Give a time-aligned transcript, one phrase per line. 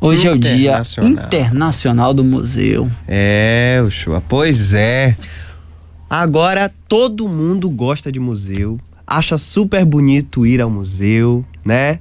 [0.00, 2.90] Hoje é o Dia Internacional do Museu.
[3.06, 5.14] É, Ushua, pois é.
[6.08, 12.00] Agora todo mundo gosta de museu, acha super bonito ir ao museu, né?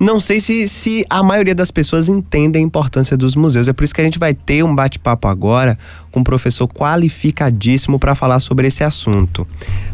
[0.00, 3.68] Não sei se, se a maioria das pessoas entende a importância dos museus.
[3.68, 5.78] É por isso que a gente vai ter um bate-papo agora
[6.10, 9.46] com um professor qualificadíssimo para falar sobre esse assunto.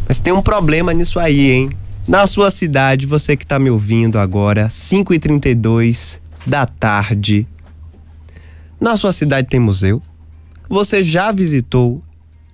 [0.09, 1.71] Mas tem um problema nisso aí, hein?
[2.09, 7.47] Na sua cidade, você que está me ouvindo agora, 5h32 da tarde.
[8.81, 10.03] Na sua cidade tem museu?
[10.69, 12.03] Você já visitou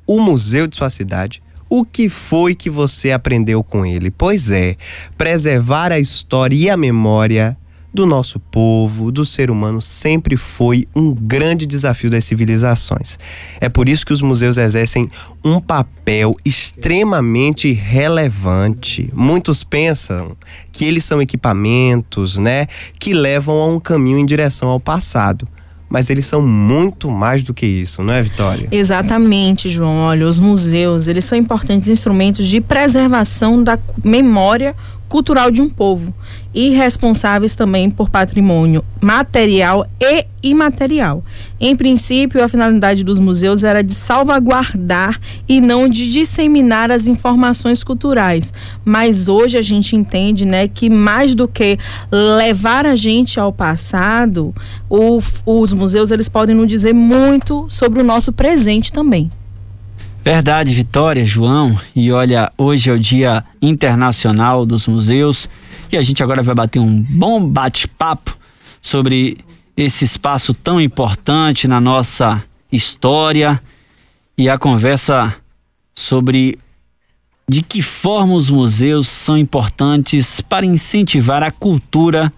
[0.06, 1.42] o museu de sua cidade?
[1.68, 4.10] O que foi que você aprendeu com ele?
[4.10, 4.76] Pois é,
[5.18, 7.56] preservar a história e a memória
[7.96, 13.18] do nosso povo, do ser humano, sempre foi um grande desafio das civilizações.
[13.58, 15.10] É por isso que os museus exercem
[15.42, 19.10] um papel extremamente relevante.
[19.14, 20.36] Muitos pensam
[20.70, 22.66] que eles são equipamentos, né,
[23.00, 25.48] que levam a um caminho em direção ao passado
[25.88, 28.66] mas eles são muito mais do que isso, não é, Vitória?
[28.72, 29.98] Exatamente, João.
[29.98, 34.74] Olha, os museus, eles são importantes instrumentos de preservação da memória
[35.08, 36.12] cultural de um povo
[36.56, 41.22] e responsáveis também por patrimônio material e imaterial.
[41.60, 47.84] Em princípio, a finalidade dos museus era de salvaguardar e não de disseminar as informações
[47.84, 48.54] culturais.
[48.82, 51.76] Mas hoje a gente entende, né, que mais do que
[52.10, 54.54] levar a gente ao passado,
[54.88, 59.30] o, os museus eles podem nos dizer muito sobre o nosso presente também.
[60.26, 61.78] Verdade, Vitória, João.
[61.94, 65.48] E olha, hoje é o Dia Internacional dos Museus.
[65.92, 68.36] E a gente agora vai bater um bom bate-papo
[68.82, 69.38] sobre
[69.76, 73.62] esse espaço tão importante na nossa história
[74.36, 75.32] e a conversa
[75.94, 76.58] sobre
[77.48, 82.32] de que forma os museus são importantes para incentivar a cultura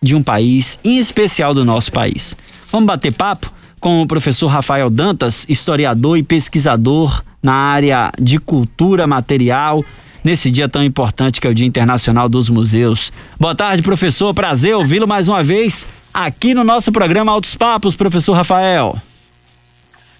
[0.00, 2.36] de um país, em especial do nosso país.
[2.70, 9.06] Vamos bater papo com o professor Rafael Dantas, historiador e pesquisador na área de cultura
[9.06, 9.84] material
[10.24, 13.12] nesse dia tão importante que é o Dia Internacional dos Museus.
[13.38, 14.34] Boa tarde, professor.
[14.34, 18.96] Prazer ouvi-lo mais uma vez aqui no nosso programa Altos Papos, professor Rafael.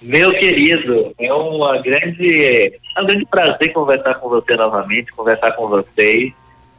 [0.01, 5.67] Meu querido, é uma grande, é um grande prazer conversar com você novamente, conversar com
[5.67, 6.33] vocês.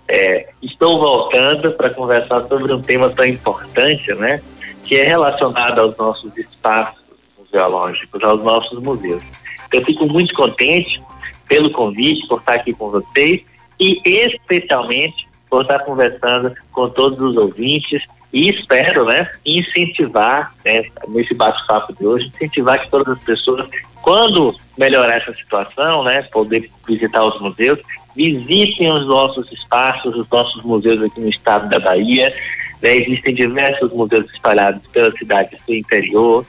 [0.08, 4.42] É, estou voltando para conversar sobre um tema tão importante, né?
[4.88, 7.04] Que é relacionado aos nossos espaços
[7.38, 9.24] museológicos, aos nossos museus.
[9.68, 11.02] Então, eu fico muito contente
[11.48, 13.42] pelo convite, por estar aqui com vocês
[13.80, 18.02] e especialmente por estar conversando com todos os ouvintes
[18.34, 23.68] e espero, né, incentivar, né, nesse bate-papo de hoje, incentivar que todas as pessoas,
[24.02, 27.80] quando melhorar essa situação, né, poder visitar os museus,
[28.16, 32.34] visitem os nossos espaços, os nossos museus aqui no estado da Bahia.
[32.82, 36.46] Né, existem diversos museus espalhados pela cidade do interior,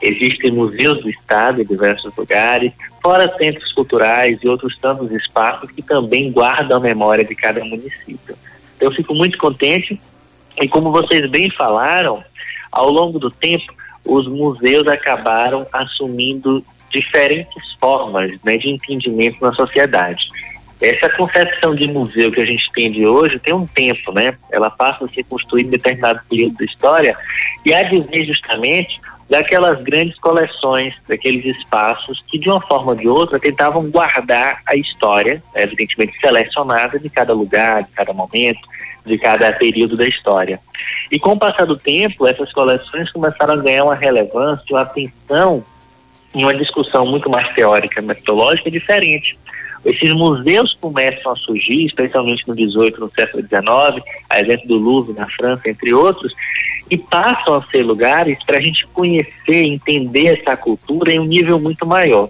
[0.00, 5.82] Existem museus do estado em diversos lugares, fora centros culturais e outros tantos espaços que
[5.82, 8.36] também guardam a memória de cada município.
[8.80, 10.00] Eu fico muito contente
[10.60, 12.22] e como vocês bem falaram,
[12.70, 13.72] ao longo do tempo
[14.04, 20.28] os museus acabaram assumindo diferentes formas né, de entendimento na sociedade.
[20.82, 24.36] Essa concepção de museu que a gente tem de hoje tem um tempo, né?
[24.50, 27.16] Ela passa a ser construída em determinado período da história
[27.64, 29.00] e a dizer justamente
[29.30, 34.74] daquelas grandes coleções, daqueles espaços que, de uma forma ou de outra, tentavam guardar a
[34.74, 38.60] história, evidentemente selecionada, de cada lugar, de cada momento,
[39.06, 40.58] de cada período da história.
[41.12, 45.64] E com o passar do tempo, essas coleções começaram a ganhar uma relevância, uma atenção
[46.34, 49.38] em uma discussão muito mais teórica, metodológica, diferente.
[49.84, 55.12] Esses museus começam a surgir, especialmente no 18, no século 19, a exemplo do Louvre
[55.12, 56.32] na França, entre outros,
[56.90, 61.58] e passam a ser lugares para a gente conhecer, entender essa cultura em um nível
[61.58, 62.28] muito maior.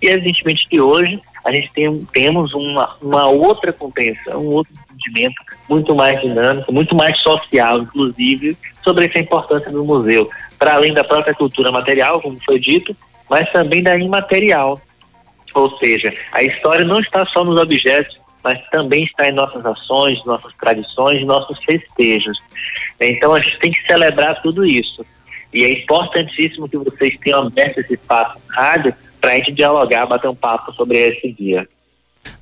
[0.00, 5.34] E evidentemente que hoje a gente tem, temos uma, uma outra compreensão, um outro entendimento
[5.68, 11.02] muito mais dinâmico, muito mais social, inclusive, sobre essa importância do museu, para além da
[11.02, 12.94] própria cultura material, como foi dito,
[13.28, 14.80] mas também da imaterial,
[15.54, 20.24] ou seja, a história não está só nos objetos, mas também está em nossas ações,
[20.24, 22.38] nossas tradições, nossos festejos.
[23.00, 25.04] Então a gente tem que celebrar tudo isso.
[25.52, 30.28] E é importantíssimo que vocês tenham aberto esse espaço rádio para a gente dialogar, bater
[30.28, 31.68] um papo sobre esse dia.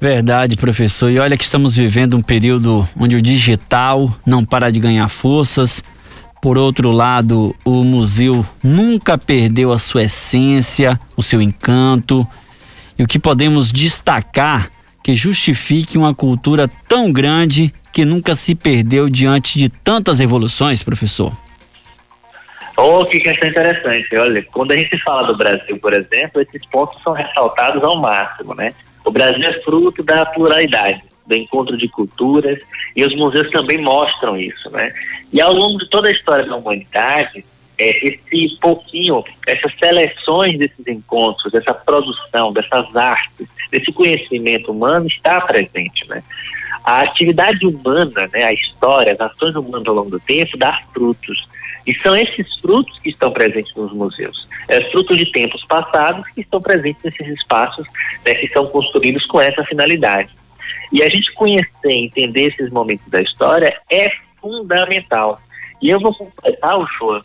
[0.01, 1.11] Verdade, professor.
[1.11, 5.83] E olha que estamos vivendo um período onde o digital não para de ganhar forças.
[6.41, 12.27] Por outro lado, o museu nunca perdeu a sua essência, o seu encanto
[13.00, 14.70] e o que podemos destacar
[15.02, 21.32] que justifique uma cultura tão grande que nunca se perdeu diante de tantas evoluções, professor?
[22.76, 24.14] Oh, que questão interessante.
[24.19, 28.55] Olha, quando a gente fala do Brasil, por exemplo, esses pontos são ressaltados ao máximo,
[28.55, 28.75] né?
[29.03, 32.58] O Brasil é fruto da pluralidade, do encontro de culturas,
[32.94, 34.93] e os museus também mostram isso, né?
[35.32, 37.46] E ao longo de toda a história da humanidade,
[37.81, 45.41] é, esse pouquinho, essas seleções desses encontros, dessa produção, dessas artes, desse conhecimento humano está
[45.41, 46.23] presente, né?
[46.85, 51.49] A atividade humana, né, a história, as ações humanas ao longo do tempo dá frutos.
[51.87, 54.47] E são esses frutos que estão presentes nos museus.
[54.69, 57.87] É frutos de tempos passados que estão presentes nesses espaços
[58.27, 60.31] né, que são construídos com essa finalidade.
[60.93, 64.11] E a gente conhecer, entender esses momentos da história é
[64.41, 65.41] fundamental.
[65.81, 67.23] E eu vou completar o show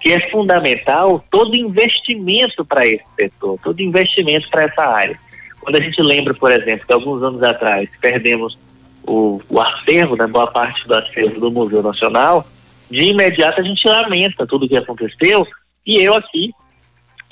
[0.00, 5.18] que é fundamental todo investimento para esse setor, todo investimento para essa área.
[5.60, 8.58] Quando a gente lembra, por exemplo, que alguns anos atrás perdemos
[9.04, 12.46] o, o acervo, né, boa parte do acervo do Museu Nacional,
[12.90, 15.46] de imediato a gente lamenta tudo o que aconteceu
[15.86, 16.50] e eu aqui,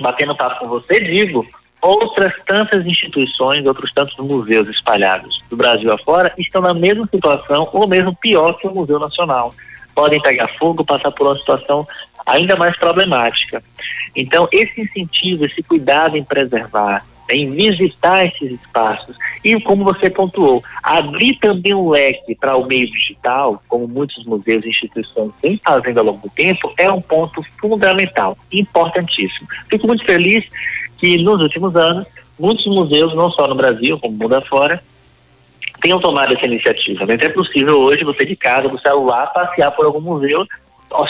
[0.00, 1.46] batendo papo com você, digo,
[1.80, 7.86] outras tantas instituições, outros tantos museus espalhados do Brasil afora estão na mesma situação ou
[7.86, 9.54] mesmo pior que o Museu Nacional.
[9.98, 11.84] Podem pegar fogo, passar por uma situação
[12.24, 13.60] ainda mais problemática.
[14.14, 20.62] Então, esse incentivo, esse cuidado em preservar, em visitar esses espaços e, como você pontuou,
[20.84, 25.98] abrir também um leque para o meio digital, como muitos museus e instituições vêm fazendo
[25.98, 29.48] ao longo do tempo, é um ponto fundamental, importantíssimo.
[29.68, 30.44] Fico muito feliz
[30.96, 32.06] que nos últimos anos,
[32.38, 34.80] muitos museus, não só no Brasil, como mundo afora,
[35.80, 37.04] tenham tomado essa iniciativa.
[37.06, 40.46] Mas é possível hoje você de casa, do celular, passear por algum museu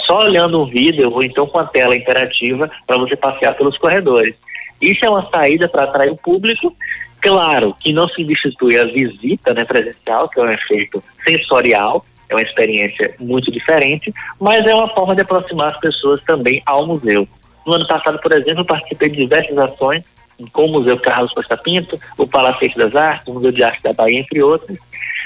[0.05, 4.34] só olhando um vídeo ou então com a tela interativa para você passear pelos corredores.
[4.81, 6.75] Isso é uma saída para atrair o público.
[7.20, 12.43] Claro que não substitui a visita né, presencial, que é um efeito sensorial, é uma
[12.43, 17.26] experiência muito diferente, mas é uma forma de aproximar as pessoas também ao museu.
[17.66, 20.05] No ano passado, por exemplo, eu participei de diversas ações
[20.52, 23.93] com o Museu Carlos Costa Pinto, o Palacete das Artes, o Museu de Arte da
[23.93, 24.79] Bahia, entre outros.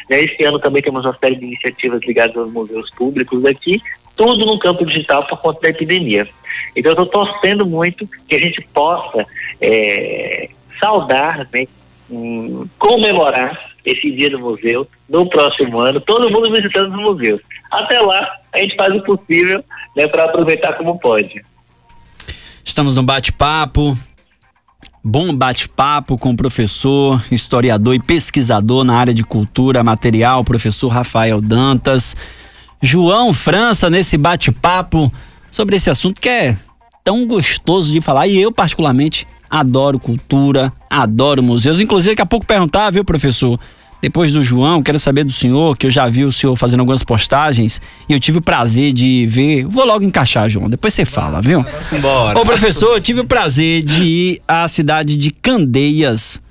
[0.09, 3.81] Este ano também temos uma série de iniciativas ligadas aos museus públicos aqui,
[4.17, 6.27] tudo no campo digital por conta da epidemia.
[6.77, 9.25] Então, eu estou torcendo muito que a gente possa
[9.61, 10.49] é,
[10.81, 11.67] saudar, né,
[12.11, 17.41] um, comemorar esse dia do museu no próximo ano, todo mundo visitando os museus.
[17.71, 19.65] Até lá, a gente faz o possível
[19.97, 21.43] né, para aproveitar como pode.
[22.65, 23.97] Estamos no bate-papo.
[25.05, 31.41] Bom bate-papo com o professor, historiador e pesquisador na área de cultura material, professor Rafael
[31.41, 32.15] Dantas.
[32.81, 35.13] João França nesse bate-papo
[35.51, 36.57] sobre esse assunto que é
[37.03, 41.81] tão gostoso de falar e eu particularmente adoro cultura, adoro museus.
[41.81, 43.59] Inclusive, daqui a pouco perguntar, viu, professor?
[44.03, 47.05] Depois do João, quero saber do senhor, que eu já vi o senhor fazendo algumas
[47.05, 49.65] postagens e eu tive o prazer de ver.
[49.65, 51.63] Vou logo encaixar, João, depois você fala, viu?
[51.63, 52.37] Vamos embora.
[52.37, 56.43] Ô, professor, eu tive o prazer de ir à cidade de Candeias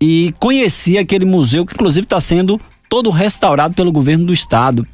[0.00, 2.58] e conheci aquele museu que, inclusive, está sendo
[2.88, 4.86] todo restaurado pelo governo do estado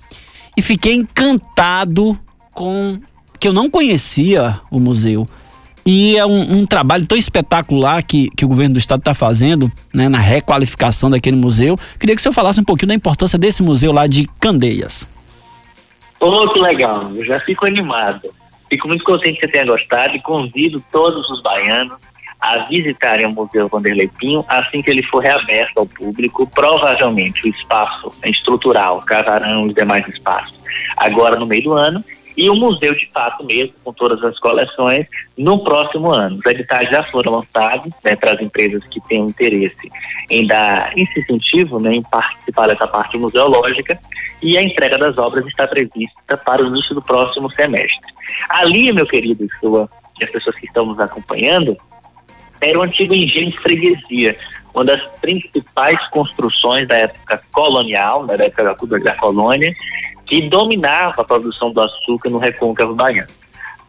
[0.57, 2.19] e fiquei encantado
[2.53, 2.99] com
[3.39, 5.29] que eu não conhecia o museu.
[5.85, 9.71] E é um, um, trabalho tão espetacular que, que o governo do estado está fazendo
[9.93, 11.79] né, na requalificação daquele museu.
[11.99, 15.09] Queria que o senhor falasse um pouquinho da importância desse museu lá de Candeias.
[16.21, 18.31] Oh, que legal, eu já fico animado.
[18.69, 21.99] Fico muito contente que você tenha gostado e convido todos os baianos
[22.41, 27.49] a visitarem o Museu Vanderlei Pinho assim que ele for reaberto ao público, provavelmente o
[27.49, 30.59] espaço estrutural, casarão e os demais espaços,
[30.97, 32.03] agora no meio do ano,
[32.41, 35.07] e o museu de fato mesmo, com todas as coleções,
[35.37, 36.39] no próximo ano.
[36.39, 39.91] Os editais já foram lançados né, para as empresas que têm interesse
[40.31, 44.01] em dar esse incentivo, né, em participar dessa parte museológica,
[44.43, 48.11] e a entrega das obras está prevista para o início do próximo semestre.
[48.49, 49.87] Ali, meu querido, sua,
[50.19, 51.77] e as pessoas que estão nos acompanhando,
[52.59, 54.35] era o antigo engenho de freguesia,
[54.73, 59.75] uma das principais construções da época colonial, né, da época da colônia,
[60.31, 63.27] que dominava a produção do açúcar no recôncavo baiano.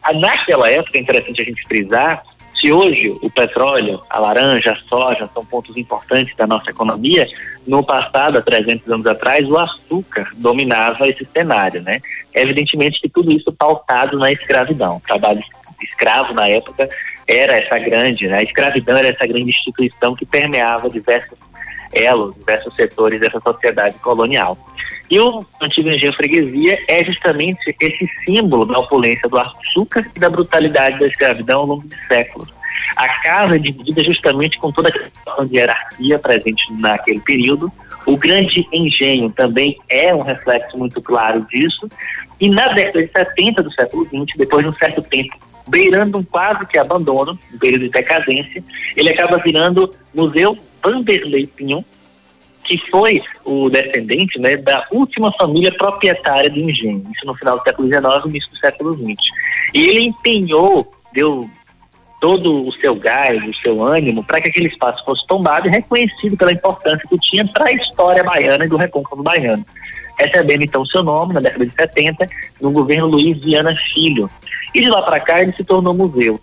[0.01, 2.23] Ah, naquela época, é interessante a gente frisar,
[2.59, 7.27] se hoje o petróleo, a laranja, a soja são pontos importantes da nossa economia,
[7.67, 11.99] no passado, há 300 anos atrás, o açúcar dominava esse cenário, né?
[12.33, 14.97] Evidentemente que tudo isso pautado na escravidão.
[14.97, 15.43] O trabalho
[15.83, 16.89] escravo na época
[17.27, 18.39] era essa grande, né?
[18.39, 21.37] A escravidão era essa grande instituição que permeava diversos
[21.93, 24.57] elos, diversos setores dessa sociedade colonial.
[25.09, 30.29] E o antigo engenho freguesia é justamente esse símbolo da opulência do açúcar e da
[30.29, 32.49] brutalidade da escravidão ao longo de séculos.
[32.95, 37.71] A casa é dividida justamente com toda a questão de hierarquia presente naquele período.
[38.05, 41.89] O grande engenho também é um reflexo muito claro disso.
[42.39, 45.35] E na década de 70 do século XX, depois de um certo tempo,
[45.67, 48.63] beirando um quase que abandono, um período de decadência,
[48.95, 51.83] ele acaba virando Museu Vanderlei Pinhon,
[52.63, 57.63] que foi o descendente né, da última família proprietária do engenho, isso no final do
[57.63, 59.17] século XIX, início do século XX.
[59.73, 61.49] E ele empenhou, deu
[62.21, 66.37] todo o seu gás, o seu ânimo, para que aquele espaço fosse tombado e reconhecido
[66.37, 69.65] pela importância que tinha para a história baiana e do recôncavo baiano.
[70.19, 72.27] Recebendo então seu nome na década de 70,
[72.61, 74.29] no governo Luiz Viana Filho.
[74.73, 76.39] E de lá para cá ele se tornou museu.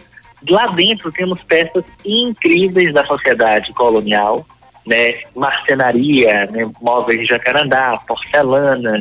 [0.49, 4.47] Lá dentro temos peças incríveis da sociedade colonial,
[4.87, 8.99] né, marcenaria, né, móveis de jacarandá, porcelana,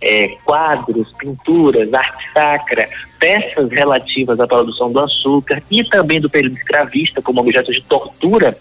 [0.00, 6.56] é, quadros, pinturas, arte sacra, peças relativas à produção do açúcar e também do período
[6.56, 8.56] escravista como objetos de tortura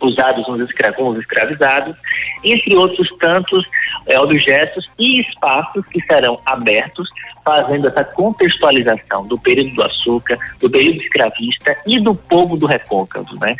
[0.00, 1.96] usados com os escravizados,
[2.44, 3.66] entre outros tantos
[4.06, 7.08] é, objetos e espaços que serão abertos,
[7.44, 13.34] fazendo essa contextualização do período do açúcar, do período escravista e do povo do recôncavo,
[13.40, 13.56] né?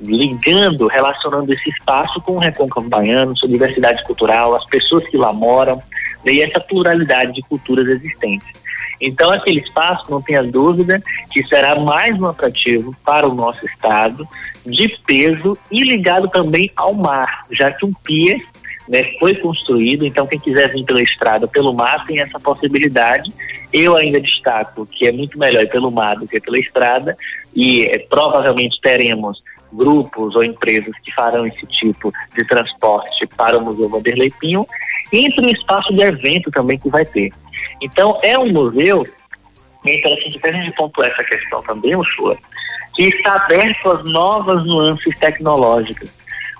[0.00, 5.32] ligando, relacionando esse espaço com o recôncavo baiano, sua diversidade cultural, as pessoas que lá
[5.32, 5.82] moram,
[6.24, 8.61] e essa pluralidade de culturas existentes.
[9.02, 14.26] Então, aquele espaço, não tenha dúvida, que será mais um atrativo para o nosso estado,
[14.64, 18.40] de peso e ligado também ao mar, já que um pier
[18.88, 23.32] né, foi construído, então quem quiser vir pela estrada, pelo mar, tem essa possibilidade.
[23.72, 27.16] Eu ainda destaco que é muito melhor pelo mar do que pela estrada,
[27.54, 29.42] e é, provavelmente teremos
[29.72, 34.66] grupos ou empresas que farão esse tipo de transporte para o Museu Vanderlei Pinho,
[35.12, 37.32] entre o espaço de evento também que vai ter.
[37.80, 39.06] Então, é um museu,
[39.86, 42.36] é interessante a gente pontuar essa questão também, Ushua,
[42.94, 46.10] que está aberto às novas nuances tecnológicas.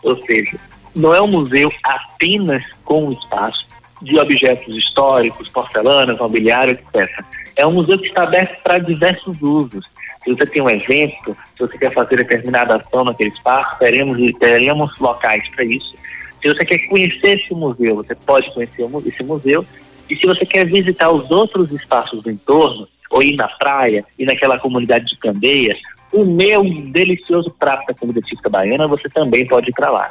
[0.02, 0.58] Ou seja,
[0.94, 3.66] não é um museu apenas com um espaço
[4.02, 7.24] de objetos históricos, porcelanas, mobiliário, etc.
[7.56, 9.84] É um museu que está aberto para diversos usos.
[10.24, 14.98] Se você tem um evento, se você quer fazer determinada ação naquele espaço, teremos, teremos
[14.98, 15.94] locais para isso.
[16.40, 19.64] Se você quer conhecer esse museu, você pode conhecer esse museu.
[20.08, 24.24] E se você quer visitar os outros espaços do entorno, ou ir na praia, ir
[24.24, 25.78] naquela comunidade de Candeias,
[26.12, 30.10] o meu delicioso prato da comida típica baiana, você também pode ir para lá.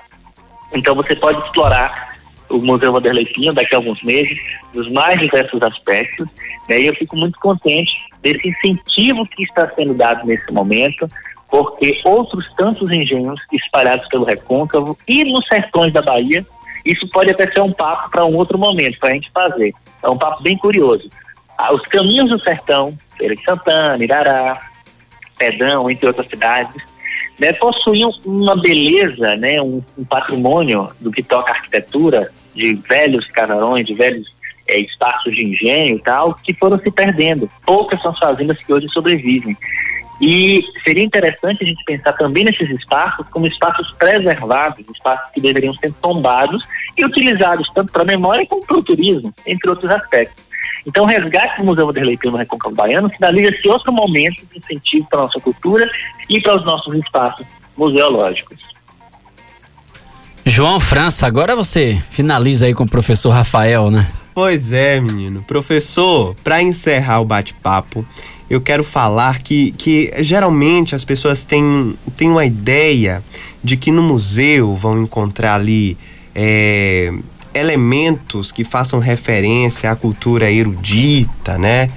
[0.74, 2.12] Então você pode explorar
[2.50, 4.40] o Museu Vanderlei Pinho daqui a alguns meses,
[4.74, 6.28] dos mais diversos aspectos,
[6.70, 6.82] né?
[6.82, 11.10] e eu fico muito contente desse incentivo que está sendo dado nesse momento,
[11.50, 16.46] porque outros tantos engenhos espalhados pelo recôncavo e nos sertões da Bahia,
[16.86, 19.74] isso pode até ser um papo para um outro momento, para a gente fazer.
[20.02, 21.10] É um papo bem curioso.
[21.58, 24.62] Ah, os caminhos do sertão, Feira de Santana, Irará,
[25.38, 26.82] Pedrão, entre outras cidades,
[27.38, 33.86] né, possuíam uma beleza, né, um, um, patrimônio do que toca arquitetura, de velhos casarões,
[33.86, 34.28] de velhos
[34.72, 37.50] é, espaços de engenho e tal, que foram se perdendo.
[37.66, 39.56] Poucas são as fazendas que hoje sobrevivem.
[40.22, 45.74] E seria interessante a gente pensar também nesses espaços como espaços preservados, espaços que deveriam
[45.74, 46.64] ser tombados
[46.96, 50.44] e utilizados tanto para a memória como para o turismo, entre outros aspectos.
[50.86, 54.60] Então, o resgate do Museu Vanderlei Pio no Recôncavo Baiano sinaliza esse outro momento de
[54.60, 55.90] incentivo para a nossa cultura
[56.30, 58.60] e para os nossos espaços museológicos.
[60.46, 64.12] João França, agora você finaliza aí com o professor Rafael, né?
[64.34, 65.44] Pois é, menino.
[65.44, 68.06] Professor, para encerrar o bate-papo,
[68.50, 73.22] eu quero falar que, que geralmente as pessoas têm, têm uma ideia
[73.64, 75.98] de que no museu vão encontrar ali
[76.34, 77.14] é,
[77.54, 81.90] elementos que façam referência à cultura erudita, né?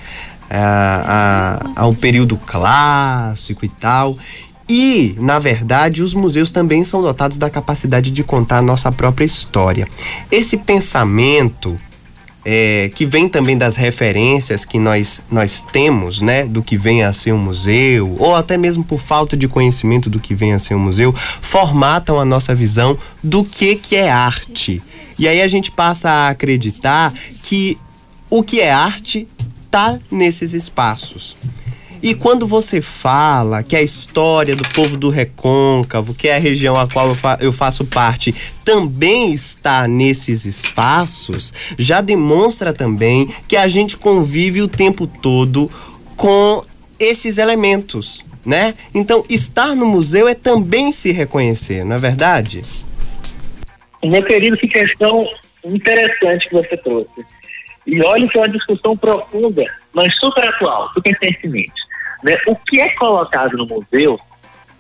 [0.51, 4.19] A, a, ao período clássico e tal.
[4.69, 9.25] E, na verdade, os museus também são dotados da capacidade de contar a nossa própria
[9.25, 9.87] história.
[10.31, 11.79] Esse pensamento
[12.45, 17.13] é, que vem também das referências que nós, nós temos, né, do que vem a
[17.13, 20.75] ser um museu, ou até mesmo por falta de conhecimento do que vem a ser
[20.75, 24.83] um museu, formatam a nossa visão do que, que é arte.
[25.19, 27.79] E aí a gente passa a acreditar que
[28.29, 29.29] o que é arte
[29.71, 31.37] tá nesses espaços.
[32.05, 36.79] E quando você fala que a história do povo do Recôncavo, que é a região
[36.79, 43.57] a qual eu, fa eu faço parte, também está nesses espaços, já demonstra também que
[43.57, 45.71] a gente convive o tempo todo
[46.15, 46.63] com
[47.01, 48.75] esses elementos, né?
[48.95, 52.61] Então, estar no museu é também se reconhecer, não é verdade?
[54.03, 55.27] Meu querido, que questão
[55.65, 57.25] interessante que você trouxe.
[57.87, 61.85] E olha que é uma discussão profunda, mas super atual, super pertinente.
[62.25, 62.37] Né?
[62.47, 64.19] O que é colocado no museu,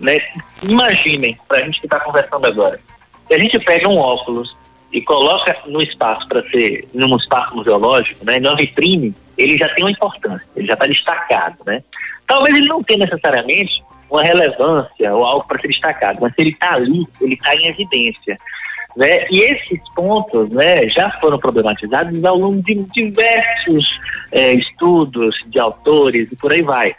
[0.00, 0.18] né?
[0.62, 2.80] imaginem, para a gente que está conversando agora,
[3.26, 4.56] se a gente pega um óculos
[4.90, 9.84] e coloca no espaço para ser, num espaço museológico, né, numa vitrine, ele já tem
[9.84, 11.82] uma importância, ele já está destacado, né?
[12.26, 16.50] Talvez ele não tenha necessariamente uma relevância ou algo para ser destacado, mas se ele
[16.50, 18.38] está ali, ele está em evidência.
[18.96, 19.26] Né?
[19.28, 23.98] E esses pontos né, já foram problematizados ao longo de diversos
[24.30, 26.94] é, estudos de autores e por aí vai.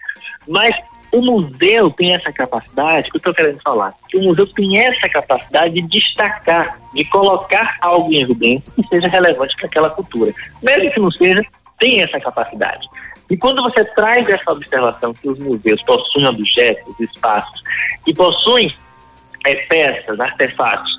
[0.47, 0.75] Mas
[1.11, 5.07] o museu tem essa capacidade, que eu estou querendo falar, que o museu tem essa
[5.07, 10.33] capacidade de destacar, de colocar algo em evidência que seja relevante para aquela cultura.
[10.61, 11.43] Mesmo que não seja,
[11.79, 12.87] tem essa capacidade.
[13.29, 17.61] E quando você traz essa observação que os museus possuem objetos, espaços,
[18.05, 18.75] e possuem
[19.45, 20.95] é, peças, artefatos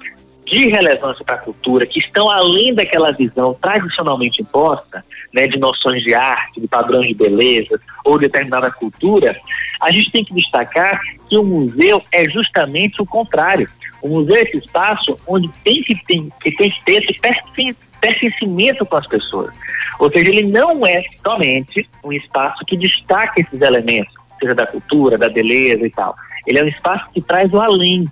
[0.46, 6.02] de relevância para a cultura, que estão além daquela visão tradicionalmente imposta, né, de noções
[6.02, 9.36] de arte, de padrões de beleza ou determinada cultura,
[9.82, 13.68] a gente tem que destacar que o museu é justamente o contrário.
[14.00, 18.86] O museu é esse espaço onde tem que, tem, que, tem que ter esse pertencimento
[18.86, 19.52] com as pessoas.
[19.98, 25.18] Ou seja, ele não é somente um espaço que destaca esses elementos, seja da cultura,
[25.18, 26.14] da beleza e tal.
[26.46, 28.06] Ele é um espaço que traz o além,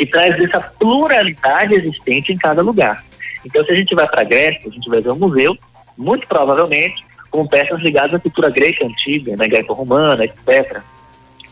[0.00, 3.04] que traz essa pluralidade existente em cada lugar.
[3.44, 5.54] Então, se a gente vai para a Grécia, a gente vai ver um museu,
[5.96, 10.80] muito provavelmente com peças ligadas à cultura grega antiga, né, greco-romana, etc.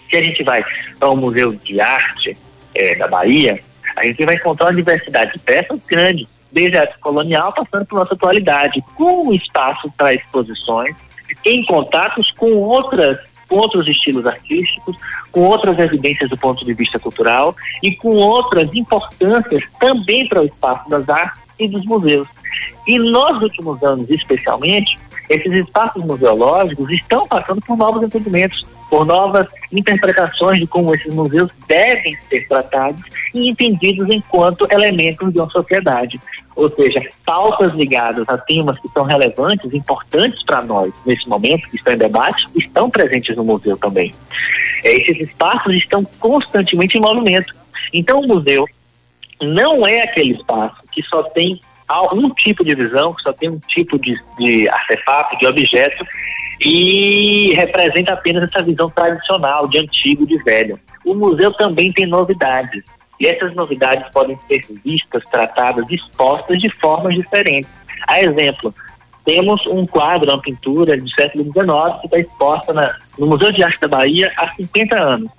[0.09, 0.65] Se a gente vai
[0.99, 2.39] para um museu de arte
[2.75, 3.61] é, da Bahia,
[3.95, 7.99] a gente vai encontrar uma diversidade de peças grande, desde a época colonial, passando por
[7.99, 10.97] nossa atualidade, com espaço para exposições,
[11.45, 14.97] em contatos com outras com outros estilos artísticos,
[15.33, 20.45] com outras evidências do ponto de vista cultural e com outras importâncias também para o
[20.45, 22.29] espaço das artes e dos museus.
[22.87, 29.47] E nos últimos anos, especialmente, esses espaços museológicos estão passando por novos entendimentos, por novas
[29.73, 33.03] interpretações de como esses museus devem ser tratados
[33.35, 36.21] e entendidos enquanto elementos de uma sociedade.
[36.57, 41.77] Ou seja, pautas ligadas a temas que são relevantes, importantes para nós nesse momento, que
[41.77, 44.13] estão em debate, estão presentes no museu também.
[44.83, 47.55] Esses espaços estão constantemente em movimento.
[47.93, 48.67] Então, o museu
[49.41, 51.61] não é aquele espaço que só tem
[52.13, 56.05] um tipo de visão, que só tem um tipo de, de artefato, de objeto,
[56.61, 60.79] e representa apenas essa visão tradicional, de antigo, de velho.
[61.05, 62.83] O museu também tem novidades,
[63.21, 67.71] e essas novidades podem ser vistas, tratadas, expostas de formas diferentes.
[68.07, 68.75] A exemplo,
[69.25, 73.63] temos um quadro, uma pintura do século XIX que está exposta na, no Museu de
[73.63, 75.31] Arte da Bahia há 50 anos.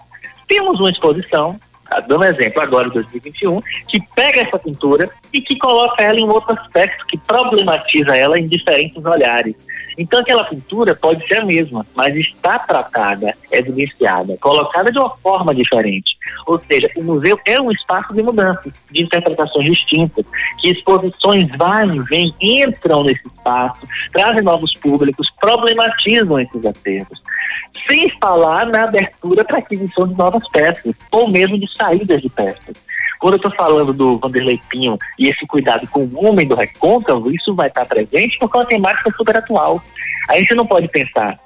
[0.48, 1.60] Temos uma exposição
[1.90, 6.20] Tá dando um exemplo agora, em 2021, que pega essa pintura e que coloca ela
[6.20, 9.56] em outro aspecto, que problematiza ela em diferentes olhares.
[10.00, 15.54] Então aquela pintura pode ser a mesma, mas está tratada, evidenciada, colocada de uma forma
[15.54, 16.18] diferente.
[16.48, 20.26] Ou seja, o museu é um espaço de mudança, de interpretações distintas,
[20.60, 23.82] que exposições vão e vêm, entram nesse espaço,
[24.14, 27.22] trazem novos públicos, problematizam esses acervos.
[27.86, 32.76] Sem falar na abertura para aquisição de novas peças, ou mesmo de de peças.
[33.20, 37.32] Quando eu estou falando do Vanderlei Pinho e esse cuidado com o homem do recôncavo,
[37.32, 39.82] isso vai estar presente porque é uma temática super atual.
[40.30, 41.38] A gente não pode pensar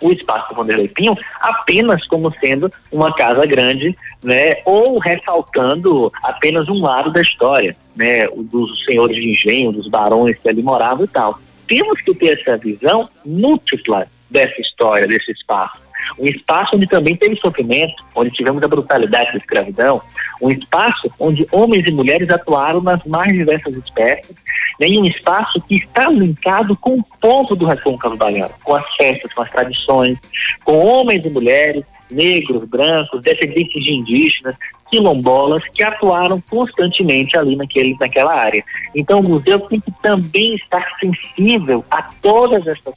[0.00, 6.82] o espaço Vanderlei Pinho apenas como sendo uma casa grande, né, ou ressaltando apenas um
[6.82, 11.38] lado da história, né, dos senhores de engenho, dos barões que ali moravam e tal.
[11.66, 15.85] Temos que ter essa visão múltipla dessa história, desse espaço.
[16.18, 20.00] Um espaço onde também teve sofrimento, onde tivemos a brutalidade da escravidão,
[20.40, 24.34] um espaço onde homens e mulheres atuaram nas mais diversas espécies,
[24.78, 29.32] nem um espaço que está linkado com o povo do recôncavo baiano, com as festas,
[29.32, 30.18] com as tradições,
[30.64, 34.54] com homens e mulheres, negros, brancos, descendentes de indígenas,
[34.90, 38.62] quilombolas, que atuaram constantemente ali naquele, naquela área.
[38.94, 42.94] Então o museu tem que também estar sensível a todas essas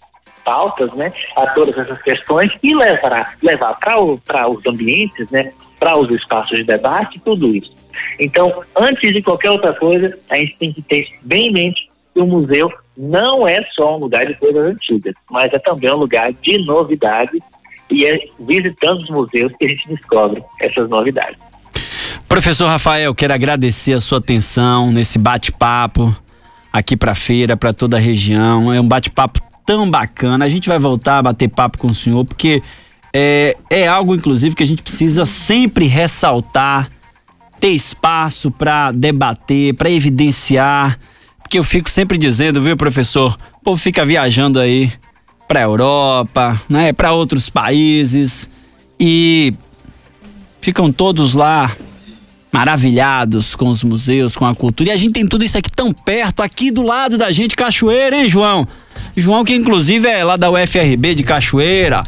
[0.49, 6.09] pautas, né, a todas essas questões e levar, levar para os ambientes, né, para os
[6.09, 7.71] espaços de debate, tudo isso.
[8.19, 12.19] Então, antes de qualquer outra coisa, a gente tem que ter bem em mente que
[12.19, 16.33] o museu não é só um lugar de coisas antigas, mas é também um lugar
[16.33, 17.43] de novidades
[17.91, 21.37] e é visitando os museus que a gente descobre essas novidades.
[22.27, 26.11] Professor Rafael, quero agradecer a sua atenção nesse bate-papo
[26.73, 28.73] aqui para a feira, para toda a região.
[28.73, 30.45] É um bate-papo tão bacana.
[30.45, 32.59] A gente vai voltar a bater papo com o senhor, porque
[33.13, 36.89] é, é algo, inclusive, que a gente precisa sempre ressaltar,
[37.59, 40.97] ter espaço para debater, para evidenciar.
[41.37, 43.37] Porque eu fico sempre dizendo, viu, professor?
[43.57, 44.91] O povo fica viajando aí
[45.47, 48.49] para Europa, né, para outros países
[48.99, 49.53] e
[50.61, 51.75] ficam todos lá
[52.51, 54.89] maravilhados com os museus, com a cultura.
[54.89, 58.17] E a gente tem tudo isso aqui tão perto, aqui do lado da gente, Cachoeira,
[58.17, 58.67] hein, João?
[59.19, 62.01] João, que inclusive é lá da UFRB de Cachoeira.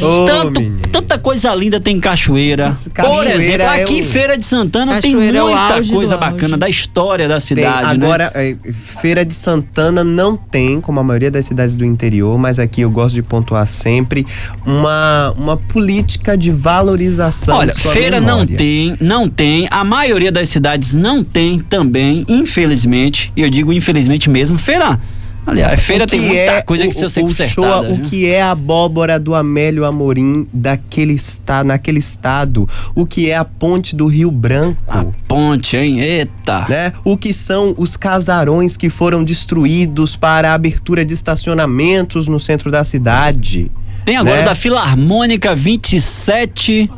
[0.00, 2.70] Ô, Tanto, tanta coisa linda tem em Cachoeira.
[2.70, 5.46] Nossa, Por Cachoeira exemplo, é aqui em um- Feira de Santana tem Cachoeira é o
[5.46, 8.06] muita do coisa bacana da história da Tem, cidade, né?
[8.06, 8.56] agora, é,
[9.00, 12.90] Feira de Santana não tem, como a maioria das cidades do interior, mas aqui eu
[12.90, 14.26] gosto de pontuar sempre,
[14.66, 17.58] uma, uma política de valorização.
[17.58, 18.56] Olha, feira não memória.
[18.56, 19.68] tem, não tem.
[19.70, 23.32] A maioria das cidades não tem também, infelizmente.
[23.36, 24.58] E eu digo infelizmente mesmo.
[24.58, 24.98] Feira,
[25.46, 27.88] aliás, feira tem muita é coisa que precisa ser o consertada.
[27.88, 32.68] show- o que é a abóbora do Amélio Amorim daquele está, naquele estado?
[32.94, 34.80] O que é a ponte do Rio Branco?
[34.88, 36.00] A ponte, hein?
[36.00, 36.66] Eita.
[36.68, 36.92] né?
[37.04, 42.70] O que são os casarões que foram destruídos para a abertura de estacionamentos no centro
[42.70, 43.70] da cidade?
[44.04, 44.44] Tem agora né?
[44.44, 46.90] da Filarmônica 27,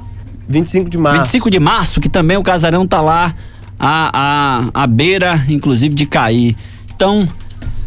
[0.49, 1.19] 25 de março.
[1.23, 3.35] 25 de março, que também o casarão tá lá
[3.79, 6.57] à, à, à beira, inclusive, de cair.
[6.95, 7.29] Então,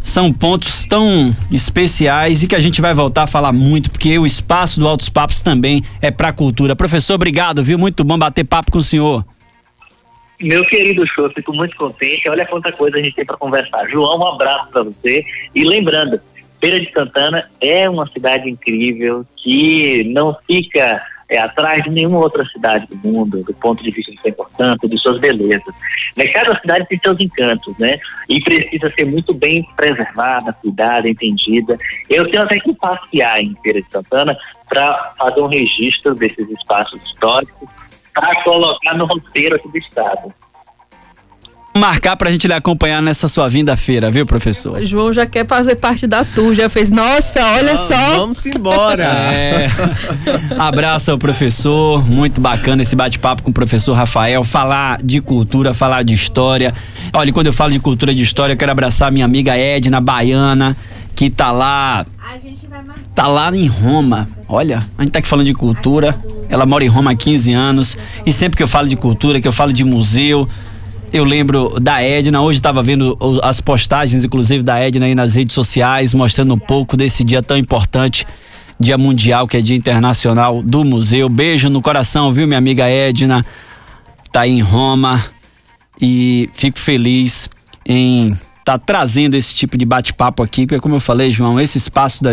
[0.09, 4.25] são pontos tão especiais e que a gente vai voltar a falar muito, porque o
[4.25, 6.75] espaço do Altos Papos também é pra cultura.
[6.75, 7.77] Professor, obrigado, viu?
[7.77, 9.25] Muito bom bater papo com o senhor.
[10.41, 12.29] Meu querido show, fico muito contente.
[12.29, 13.87] Olha quanta coisa a gente tem para conversar.
[13.89, 15.23] João, um abraço para você.
[15.53, 16.19] E lembrando,
[16.59, 22.43] Feira de Santana é uma cidade incrível que não fica é, atrás de nenhuma outra
[22.45, 25.73] cidade do mundo, do ponto de vista de sua importância, de suas belezas.
[26.17, 27.99] Mas cada cidade tem seus encantos, né?
[28.27, 31.77] E precisa ser muito bem preservada, cuidada, entendida.
[32.09, 34.37] Eu tenho até que passear em Feira de Santana
[34.67, 37.69] para fazer um registro desses espaços históricos
[38.13, 40.33] para colocar no roteiro aqui do estado.
[41.79, 44.81] Marcar pra gente lhe acompanhar nessa sua vinda à feira, viu, professor?
[44.81, 48.17] O João já quer fazer parte da tour, já fez, nossa, olha só.
[48.17, 49.07] Vamos embora.
[49.31, 49.69] É.
[50.59, 56.03] Abraço ao professor, muito bacana esse bate-papo com o professor Rafael, falar de cultura, falar
[56.03, 56.73] de história.
[57.13, 60.01] Olha, quando eu falo de cultura e de história, eu quero abraçar minha amiga Edna
[60.01, 60.75] Baiana,
[61.15, 63.01] que tá lá, A gente vai marcar.
[63.15, 64.27] tá lá em Roma.
[64.47, 66.17] Olha, a gente tá aqui falando de cultura.
[66.49, 69.47] Ela mora em Roma há 15 anos e sempre que eu falo de cultura, que
[69.47, 70.47] eu falo de museu,
[71.11, 75.53] eu lembro da Edna, hoje estava vendo as postagens, inclusive, da Edna aí nas redes
[75.53, 78.25] sociais, mostrando um pouco desse dia tão importante,
[78.79, 81.27] Dia Mundial, que é Dia Internacional do Museu.
[81.27, 83.45] Beijo no coração, viu, minha amiga Edna?
[84.31, 85.23] Tá aí em Roma
[85.99, 87.49] e fico feliz
[87.85, 92.23] em estar trazendo esse tipo de bate-papo aqui, porque como eu falei, João, esse espaço
[92.23, 92.27] da